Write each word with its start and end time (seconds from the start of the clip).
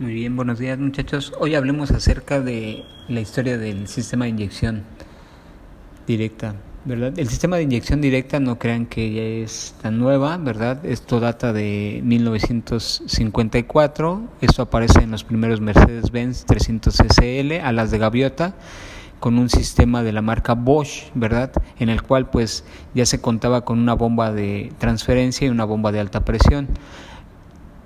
Muy 0.00 0.14
bien, 0.14 0.34
buenos 0.34 0.58
días 0.58 0.76
muchachos. 0.78 1.32
Hoy 1.40 1.54
hablemos 1.54 1.90
acerca 1.90 2.40
de 2.40 2.86
la 3.08 3.20
historia 3.20 3.58
del 3.58 3.86
sistema 3.86 4.24
de 4.24 4.30
inyección 4.30 4.84
directa, 6.06 6.54
¿verdad? 6.86 7.18
El 7.18 7.28
sistema 7.28 7.58
de 7.58 7.64
inyección 7.64 8.00
directa 8.00 8.40
no 8.40 8.58
crean 8.58 8.86
que 8.86 9.12
ya 9.12 9.20
es 9.20 9.74
tan 9.82 9.98
nueva, 9.98 10.38
¿verdad? 10.38 10.86
Esto 10.86 11.20
data 11.20 11.52
de 11.52 12.00
1954, 12.02 14.22
esto 14.40 14.62
aparece 14.62 15.02
en 15.02 15.10
los 15.10 15.22
primeros 15.22 15.60
Mercedes-Benz 15.60 16.46
300 16.46 16.94
SL 16.94 17.60
a 17.62 17.70
las 17.70 17.90
de 17.90 17.98
gaviota 17.98 18.54
con 19.18 19.38
un 19.38 19.50
sistema 19.50 20.02
de 20.02 20.12
la 20.12 20.22
marca 20.22 20.54
Bosch, 20.54 21.10
¿verdad? 21.14 21.52
En 21.78 21.90
el 21.90 22.00
cual 22.00 22.30
pues 22.30 22.64
ya 22.94 23.04
se 23.04 23.20
contaba 23.20 23.66
con 23.66 23.78
una 23.78 23.92
bomba 23.92 24.32
de 24.32 24.72
transferencia 24.78 25.46
y 25.46 25.50
una 25.50 25.66
bomba 25.66 25.92
de 25.92 26.00
alta 26.00 26.24
presión. 26.24 26.68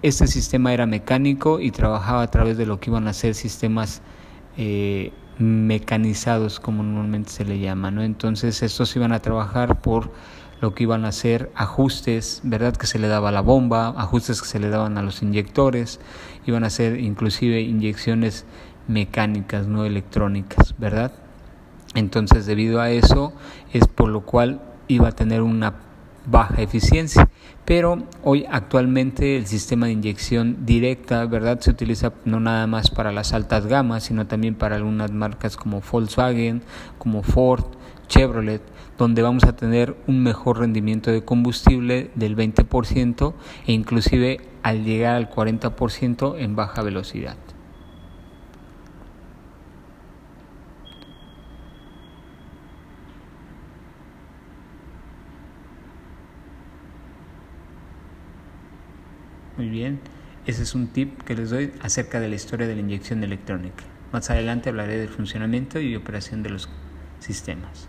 Este 0.04 0.26
sistema 0.26 0.74
era 0.74 0.84
mecánico 0.84 1.60
y 1.60 1.70
trabajaba 1.70 2.20
a 2.20 2.30
través 2.30 2.58
de 2.58 2.66
lo 2.66 2.78
que 2.78 2.90
iban 2.90 3.08
a 3.08 3.14
ser 3.14 3.34
sistemas 3.34 4.02
eh, 4.58 5.14
mecanizados, 5.38 6.60
como 6.60 6.82
normalmente 6.82 7.30
se 7.30 7.46
le 7.46 7.58
llama, 7.58 7.90
¿no? 7.90 8.02
Entonces 8.02 8.62
estos 8.62 8.94
iban 8.96 9.12
a 9.12 9.20
trabajar 9.20 9.80
por 9.80 10.10
lo 10.60 10.74
que 10.74 10.82
iban 10.82 11.06
a 11.06 11.12
ser 11.12 11.50
ajustes, 11.54 12.42
¿verdad? 12.44 12.76
Que 12.76 12.86
se 12.86 12.98
le 12.98 13.08
daba 13.08 13.30
a 13.30 13.32
la 13.32 13.40
bomba, 13.40 13.94
ajustes 13.96 14.42
que 14.42 14.46
se 14.46 14.58
le 14.58 14.68
daban 14.68 14.98
a 14.98 15.02
los 15.02 15.22
inyectores, 15.22 16.00
iban 16.44 16.64
a 16.64 16.68
ser 16.68 17.00
inclusive 17.00 17.62
inyecciones 17.62 18.44
mecánicas, 18.86 19.68
no 19.68 19.86
electrónicas, 19.86 20.74
¿verdad? 20.76 21.12
Entonces 21.94 22.44
debido 22.44 22.82
a 22.82 22.90
eso 22.90 23.32
es 23.72 23.88
por 23.88 24.10
lo 24.10 24.20
cual 24.26 24.60
iba 24.86 25.08
a 25.08 25.12
tener 25.12 25.40
una 25.40 25.93
baja 26.26 26.62
eficiencia. 26.62 27.28
Pero 27.64 28.02
hoy 28.22 28.44
actualmente 28.50 29.36
el 29.36 29.46
sistema 29.46 29.86
de 29.86 29.92
inyección 29.92 30.66
directa, 30.66 31.24
¿verdad? 31.26 31.60
Se 31.60 31.70
utiliza 31.70 32.12
no 32.24 32.40
nada 32.40 32.66
más 32.66 32.90
para 32.90 33.12
las 33.12 33.32
altas 33.32 33.66
gamas, 33.66 34.04
sino 34.04 34.26
también 34.26 34.54
para 34.54 34.76
algunas 34.76 35.12
marcas 35.12 35.56
como 35.56 35.80
Volkswagen, 35.80 36.62
como 36.98 37.22
Ford, 37.22 37.64
Chevrolet, 38.08 38.62
donde 38.98 39.22
vamos 39.22 39.44
a 39.44 39.56
tener 39.56 39.96
un 40.06 40.22
mejor 40.22 40.58
rendimiento 40.58 41.10
de 41.10 41.24
combustible 41.24 42.10
del 42.14 42.36
20% 42.36 43.34
e 43.66 43.72
inclusive 43.72 44.40
al 44.62 44.84
llegar 44.84 45.14
al 45.14 45.30
40% 45.30 46.36
en 46.38 46.56
baja 46.56 46.82
velocidad. 46.82 47.36
Muy 59.56 59.68
bien, 59.68 60.00
ese 60.46 60.64
es 60.64 60.74
un 60.74 60.88
tip 60.88 61.22
que 61.22 61.34
les 61.34 61.50
doy 61.50 61.72
acerca 61.80 62.18
de 62.18 62.28
la 62.28 62.34
historia 62.34 62.66
de 62.66 62.74
la 62.74 62.80
inyección 62.80 63.22
electrónica. 63.22 63.84
Más 64.12 64.28
adelante 64.30 64.68
hablaré 64.68 64.98
del 64.98 65.08
funcionamiento 65.08 65.78
y 65.80 65.94
operación 65.94 66.42
de 66.42 66.50
los 66.50 66.68
sistemas. 67.20 67.88